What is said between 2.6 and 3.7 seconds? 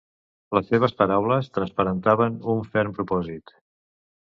ferm propòsit.